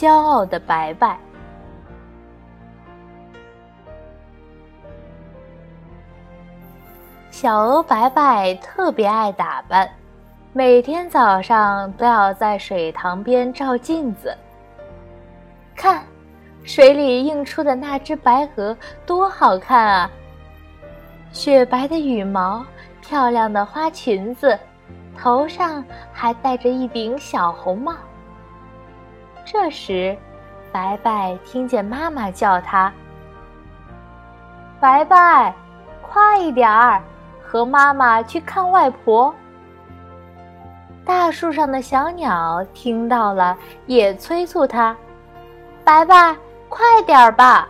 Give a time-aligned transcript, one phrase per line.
[0.00, 1.18] 骄傲的白白。
[7.30, 9.86] 小鹅白白特别爱打扮，
[10.54, 14.34] 每天早上都要在水塘边照镜子。
[15.76, 16.02] 看，
[16.64, 20.10] 水里映出的那只白鹅多好看啊！
[21.30, 22.64] 雪白的羽毛，
[23.02, 24.58] 漂亮的花裙子，
[25.14, 27.92] 头上还戴着一顶小红帽。
[29.52, 30.16] 这时，
[30.70, 32.92] 白白听见妈妈叫他
[34.78, 35.52] ：“白白，
[36.00, 37.02] 快一点儿！”
[37.42, 39.34] 和妈妈去看外婆。
[41.04, 44.96] 大树上的小鸟听到了，也催促他
[45.82, 46.36] ：“白白，
[46.68, 47.68] 快点儿吧！”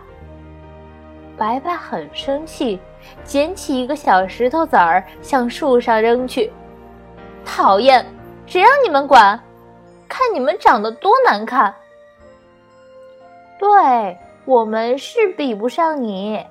[1.35, 2.79] 白白很生气，
[3.23, 6.53] 捡起一个小石头子儿向树上扔去。
[7.43, 8.05] 讨厌，
[8.45, 9.41] 谁让你们管？
[10.07, 11.73] 看你们长得多难看！
[13.61, 16.43] 对我们是比不上你，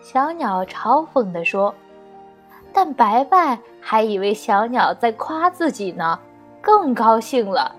[0.00, 1.74] 小鸟嘲讽地说。
[2.72, 6.16] 但白白还以为小鸟在夸自己呢，
[6.60, 7.74] 更高兴了，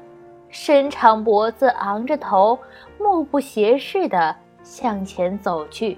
[0.49, 2.59] 伸长脖子，昂着头，
[2.97, 5.97] 目不斜视地向前走去。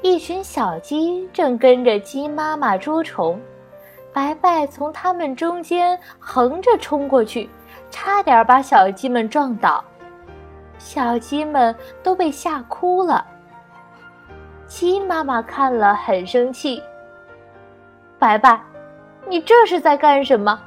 [0.00, 3.38] 一群小鸡正跟着鸡妈妈捉虫，
[4.10, 7.50] 白白从它们中间横着冲过去，
[7.90, 9.82] 差点把小鸡们撞倒，
[10.78, 13.24] 小鸡们都被吓哭了。
[14.66, 16.82] 鸡妈妈看了很生气。
[18.18, 18.60] 白白，
[19.28, 20.60] 你这是在干什么？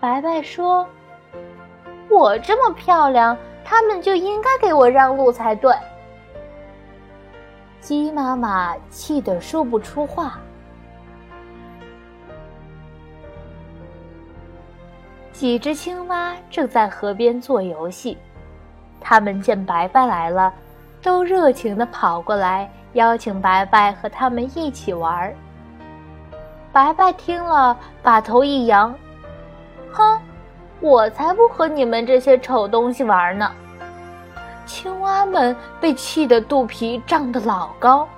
[0.00, 0.86] 白白说
[2.10, 5.74] ：“我这么漂亮，他们就应该给我让路才对。”
[7.80, 10.38] 鸡妈妈气得说不出话。
[15.34, 18.16] 几只青蛙正在河边做游戏，
[19.00, 20.50] 他们见白白来了。
[21.02, 25.30] 都热情地跑过来邀请白白和他们一起玩。
[26.72, 28.94] 白白听了，把头一扬
[29.92, 30.18] ：“哼，
[30.80, 33.52] 我才不和你们这些丑东西玩呢！”
[34.64, 38.08] 青蛙们被气得肚皮胀得老高。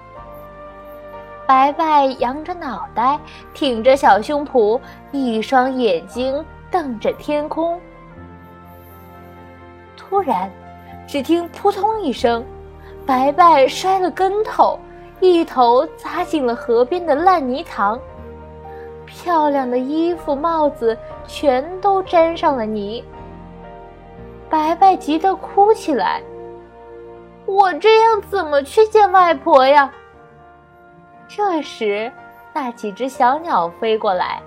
[1.44, 3.18] 白白扬着脑袋，
[3.52, 7.80] 挺着小胸脯，一双眼睛瞪着天空。
[9.96, 10.50] 突然，
[11.06, 12.44] 只听“扑通”一声。
[13.04, 14.78] 白白摔了跟头，
[15.20, 17.98] 一头扎进了河边的烂泥塘。
[19.04, 23.04] 漂亮的衣服、帽子全都沾上了泥。
[24.50, 26.20] 白白急得哭起来
[27.46, 29.92] ：“我这样怎么去见外婆呀？”
[31.28, 32.12] 这时，
[32.52, 34.42] 那几只小鸟飞过来：“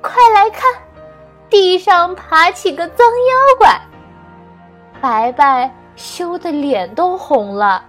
[0.00, 0.72] 快来看，
[1.52, 3.80] 地上爬起个脏妖怪！”
[5.00, 5.70] 白白。
[5.96, 7.84] 羞得脸都红了。